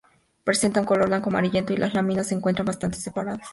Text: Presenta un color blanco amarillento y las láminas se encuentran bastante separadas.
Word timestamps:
Presenta 0.43 0.79
un 0.79 0.87
color 0.87 1.05
blanco 1.09 1.29
amarillento 1.29 1.73
y 1.73 1.77
las 1.77 1.93
láminas 1.93 2.25
se 2.25 2.33
encuentran 2.33 2.65
bastante 2.65 2.97
separadas. 2.97 3.47